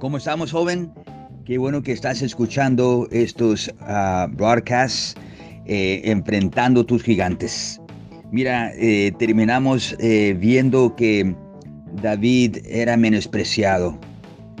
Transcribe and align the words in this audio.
¿Cómo 0.00 0.16
estamos, 0.16 0.52
joven? 0.52 0.92
Qué 1.44 1.58
bueno 1.58 1.82
que 1.82 1.90
estás 1.90 2.22
escuchando 2.22 3.08
estos 3.10 3.66
uh, 3.80 4.32
broadcasts, 4.32 5.16
eh, 5.66 6.02
enfrentando 6.04 6.86
tus 6.86 7.02
gigantes. 7.02 7.80
Mira, 8.30 8.70
eh, 8.76 9.10
terminamos 9.18 9.96
eh, 9.98 10.36
viendo 10.38 10.94
que 10.94 11.34
David 12.00 12.58
era 12.68 12.96
menospreciado. 12.96 13.98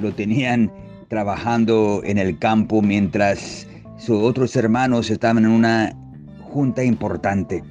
Lo 0.02 0.12
tenían 0.12 0.72
trabajando 1.06 2.02
en 2.04 2.18
el 2.18 2.36
campo 2.40 2.82
mientras 2.82 3.68
sus 3.96 4.20
otros 4.20 4.56
hermanos 4.56 5.08
estaban 5.08 5.44
en 5.44 5.50
una 5.52 5.96
junta 6.40 6.82
importante 6.82 7.62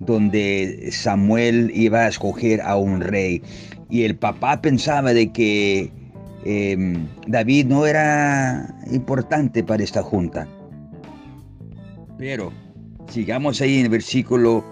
donde 0.00 0.88
Samuel 0.90 1.70
iba 1.72 2.00
a 2.00 2.08
escoger 2.08 2.60
a 2.62 2.74
un 2.74 3.00
rey. 3.00 3.40
Y 3.88 4.02
el 4.02 4.16
papá 4.16 4.60
pensaba 4.60 5.12
de 5.14 5.30
que 5.30 6.01
em, 6.44 7.06
David 7.26 7.66
no 7.66 7.86
era 7.86 8.74
importante 8.90 9.62
para 9.62 9.82
esta 9.82 10.02
junta. 10.02 10.46
Pero 12.18 12.52
sigamos 13.08 13.60
ahí 13.60 13.78
en 13.78 13.84
el 13.84 13.90
versículo, 13.90 14.64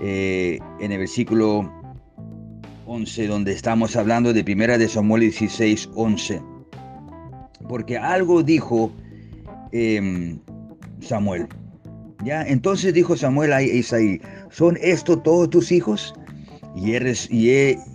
eh, 0.00 0.58
en 0.80 0.92
el 0.92 0.98
versículo 0.98 1.70
11, 2.86 3.26
donde 3.26 3.52
estamos 3.52 3.96
hablando 3.96 4.32
de 4.32 4.44
primera 4.44 4.76
de 4.76 4.88
Samuel 4.88 5.22
16, 5.22 5.90
11. 5.94 6.42
Porque 7.68 7.96
algo 7.96 8.42
dijo 8.42 8.92
em, 9.72 10.38
Samuel. 11.00 11.46
Ya, 12.24 12.42
entonces 12.42 12.92
dijo 12.92 13.16
Samuel 13.16 13.52
a 13.52 13.62
Isaí, 13.62 14.20
¿son 14.50 14.76
estos 14.82 15.22
todos 15.22 15.48
tus 15.48 15.72
hijos? 15.72 16.14
Y 16.76 16.92
él, 16.92 17.16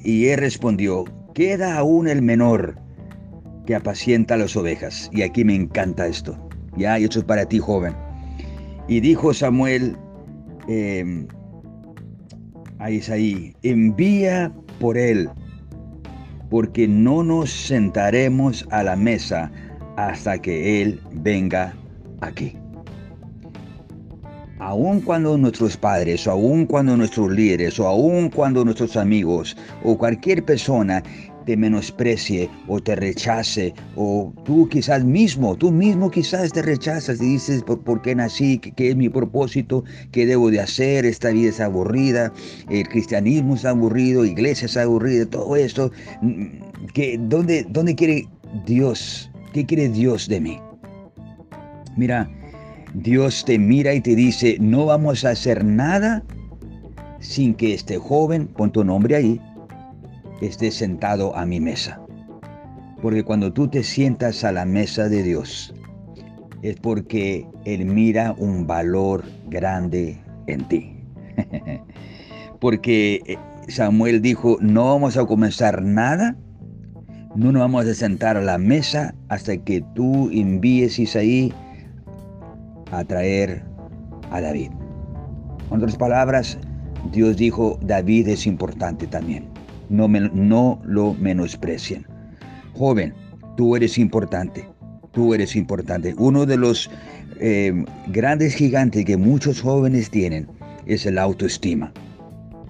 y, 0.04 0.36
respondió, 0.36 1.06
queda 1.34 1.78
aún 1.78 2.08
el 2.08 2.22
menor 2.22 2.76
que 3.66 3.76
apacienta 3.76 4.38
las 4.38 4.56
ovejas. 4.56 5.10
Y 5.12 5.22
aquí 5.22 5.44
me 5.44 5.56
encanta 5.56 6.08
esto. 6.08 6.38
Ya, 6.78 7.00
y 7.00 7.06
esto 7.06 7.20
es 7.20 7.26
para 7.26 7.46
ti, 7.46 7.60
joven. 7.60 7.96
Y 8.88 9.00
dijo 9.00 9.34
Samuel 9.34 9.98
em, 10.68 11.28
a 12.80 12.92
Isaí, 12.92 13.56
envía 13.64 14.52
por 14.80 14.98
él, 14.98 15.30
porque 16.50 16.88
no 16.88 17.24
nos 17.24 17.50
sentaremos 17.50 18.68
a 18.72 18.84
la 18.84 18.96
mesa 18.96 19.52
hasta 19.98 20.38
que 20.40 20.82
él 20.82 21.00
venga 21.14 21.74
aquí 22.22 22.58
aun 24.60 25.02
cuando 25.02 25.38
nuestros 25.38 25.78
padres, 25.78 26.26
o 26.28 26.32
aun 26.32 26.66
cuando 26.66 26.98
nuestros 26.98 27.32
líderes, 27.32 27.80
o 27.80 27.88
aun 27.88 28.30
cuando 28.30 28.66
nuestros 28.66 28.96
amigos, 28.98 29.56
o 29.84 29.98
cualquier 29.98 30.44
persona 30.44 31.04
te 31.46 31.56
menosprecie 31.56 32.50
o 32.68 32.80
te 32.82 32.96
rechace, 32.96 33.74
o 33.96 34.34
tú 34.44 34.68
quizás 34.70 35.04
mismo, 35.04 35.56
tú 35.56 35.72
mismo 35.72 36.10
quizás 36.10 36.52
te 36.52 36.62
rechazas 36.62 37.22
y 37.22 37.26
dices, 37.26 37.64
¿por, 37.64 38.02
qué 38.02 38.16
nací? 38.16 38.60
¿Qué, 38.60 38.90
es 38.90 38.96
mi 38.96 39.10
propósito? 39.10 39.84
¿Qué 40.12 40.26
debo 40.26 40.52
de 40.52 40.60
hacer? 40.60 41.06
Esta 41.06 41.30
vida 41.30 41.50
es 41.50 41.60
aburrida, 41.60 42.34
el 42.70 42.88
cristianismo 42.88 43.56
es 43.56 43.66
aburrido, 43.66 44.26
iglesia 44.26 44.66
es 44.66 44.78
aburrida, 44.78 45.26
todo 45.26 45.56
esto. 45.56 45.92
¿qué, 46.94 47.18
dónde, 47.20 47.66
¿Dónde 47.70 47.96
quiere 47.96 48.28
Dios? 48.66 49.30
¿Qué 49.54 49.66
quiere 49.66 49.90
Dios 49.90 50.28
de 50.28 50.42
mí? 50.42 50.60
Mira, 51.96 52.30
Dios 52.94 53.46
te 53.46 53.58
mira 53.58 53.94
y 53.94 54.02
te 54.02 54.16
dice, 54.16 54.58
no 54.60 54.86
vamos 54.86 55.24
a 55.26 55.30
hacer 55.30 55.64
nada 55.64 56.24
sin 57.20 57.54
que 57.54 57.74
este 57.74 57.98
joven, 57.98 58.48
pon 58.48 58.72
tu 58.72 58.84
nombre 58.84 59.16
ahí, 59.16 59.42
esté 60.42 60.72
sentado 60.72 61.36
a 61.36 61.46
mi 61.46 61.60
mesa. 61.60 62.00
Porque 63.02 63.24
cuando 63.24 63.54
tú 63.54 63.68
te 63.68 63.84
sientas 63.84 64.44
a 64.44 64.52
la 64.52 64.66
mesa 64.66 65.10
de 65.10 65.24
Dios, 65.24 65.74
es 66.62 66.76
porque 66.78 67.48
Él 67.66 67.86
mira 67.86 68.34
un 68.38 68.66
valor 68.66 69.24
grande 69.50 70.20
en 70.48 70.68
ti. 70.68 70.96
porque 72.60 73.22
eh, 73.26 73.38
Samuel 73.68 74.22
dijo, 74.22 74.58
no 74.62 74.86
vamos 74.86 75.18
a 75.18 75.26
comenzar 75.26 75.82
nada, 75.82 76.36
no 77.36 77.52
nos 77.52 77.62
vamos 77.62 77.86
a 77.86 77.94
sentar 77.94 78.38
a 78.38 78.42
la 78.42 78.58
mesa 78.58 79.14
hasta 79.30 79.58
que 79.58 79.84
tú 79.94 80.30
envíes 80.32 80.98
Isaí 80.98 81.54
a 82.92 83.04
traer 83.04 83.64
a 84.32 84.42
David. 84.42 84.72
En 85.70 85.78
otras 85.78 85.98
palabras, 85.98 86.58
Dios 87.12 87.38
dijo, 87.38 87.78
David 87.82 88.30
es 88.30 88.48
importante 88.48 89.06
también. 89.08 89.55
No, 89.90 90.08
no 90.08 90.82
lo 90.86 91.14
menosprecien. 91.16 92.06
Joven, 92.74 93.14
tú 93.56 93.76
eres 93.76 93.98
importante. 93.98 94.68
Tú 95.12 95.34
eres 95.34 95.56
importante. 95.56 96.14
Uno 96.18 96.46
de 96.46 96.58
los 96.58 96.90
eh, 97.40 97.86
grandes 98.08 98.56
gigantes 98.56 99.06
que 99.06 99.18
muchos 99.18 99.62
jóvenes 99.62 100.10
tienen 100.10 100.48
es 100.86 101.06
el 101.06 101.18
autoestima. 101.18 101.94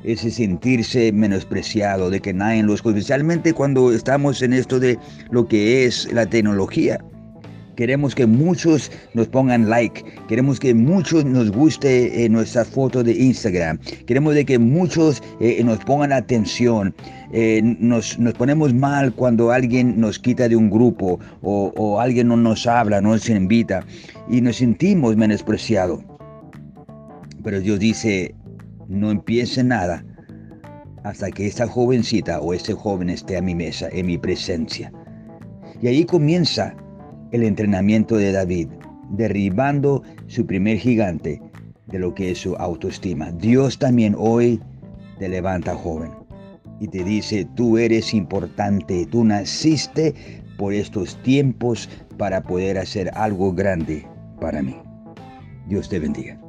Ese 0.03 0.29
sentirse 0.29 1.11
menospreciado, 1.11 2.11
de 2.11 2.19
que 2.19 2.33
nadie 2.33 2.61
los... 2.61 2.85
Especialmente 2.85 3.53
cuando 3.53 3.91
estamos 3.91 4.41
en 4.43 4.53
esto 4.53 4.79
de 4.79 4.99
lo 5.31 5.47
que 5.47 5.85
es 5.85 6.11
la 6.13 6.27
tecnología. 6.27 6.99
Queremos 7.75 8.15
que 8.15 8.25
muchos 8.25 8.91
nos 9.13 9.27
pongan 9.27 9.69
like. 9.69 10.03
Queremos 10.27 10.59
que 10.59 10.73
muchos 10.73 11.25
nos 11.25 11.51
guste 11.51 12.23
eh, 12.23 12.29
nuestra 12.29 12.63
foto 12.63 13.03
de 13.03 13.11
Instagram. 13.13 13.77
Queremos 14.05 14.33
de 14.35 14.45
que 14.45 14.57
muchos 14.57 15.21
eh, 15.39 15.61
nos 15.63 15.79
pongan 15.79 16.13
atención. 16.13 16.95
Eh, 17.33 17.61
nos, 17.79 18.17
ponemos 18.37 18.73
mal 18.73 19.11
cuando 19.13 19.51
alguien 19.51 19.99
nos 19.99 20.19
quita 20.19 20.47
de 20.47 20.55
un 20.55 20.69
grupo 20.69 21.19
o, 21.41 21.73
o 21.75 21.99
alguien 21.99 22.29
no 22.29 22.37
nos 22.37 22.65
habla, 22.65 23.01
no 23.01 23.09
nos 23.09 23.29
invita 23.29 23.83
y 24.29 24.39
nos 24.39 24.57
sentimos 24.57 25.17
menospreciados. 25.17 26.01
Pero 27.43 27.59
Dios 27.59 27.79
dice, 27.79 28.33
no 28.87 29.11
empiece 29.11 29.63
nada 29.63 30.03
hasta 31.03 31.29
que 31.29 31.45
esta 31.45 31.67
jovencita 31.67 32.39
o 32.39 32.53
este 32.53 32.73
joven 32.73 33.09
esté 33.09 33.37
a 33.37 33.41
mi 33.41 33.53
mesa, 33.53 33.89
en 33.91 34.07
mi 34.07 34.17
presencia. 34.17 34.91
Y 35.81 35.87
ahí 35.87 36.05
comienza 36.05 36.75
el 37.31 37.43
entrenamiento 37.43 38.17
de 38.17 38.31
David, 38.31 38.69
derribando 39.09 40.03
su 40.27 40.45
primer 40.45 40.77
gigante 40.77 41.41
de 41.87 41.99
lo 41.99 42.13
que 42.13 42.31
es 42.31 42.39
su 42.39 42.55
autoestima. 42.55 43.31
Dios 43.31 43.77
también 43.77 44.15
hoy 44.17 44.61
te 45.19 45.29
levanta 45.29 45.75
joven 45.75 46.11
y 46.79 46.87
te 46.87 47.03
dice, 47.03 47.47
tú 47.55 47.77
eres 47.77 48.13
importante, 48.13 49.05
tú 49.05 49.23
naciste 49.23 50.13
por 50.57 50.73
estos 50.73 51.21
tiempos 51.23 51.89
para 52.17 52.43
poder 52.43 52.77
hacer 52.77 53.11
algo 53.13 53.53
grande 53.53 54.05
para 54.39 54.61
mí. 54.61 54.75
Dios 55.67 55.89
te 55.89 55.99
bendiga. 55.99 56.44